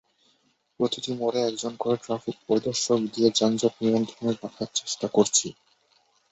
[0.79, 5.47] প্রতিটি মোড়ে একজন করে ট্রাফিক পরিদর্শক দিয়ে যানজট নিয়ন্ত্রণে রাখার চেষ্টা করছি।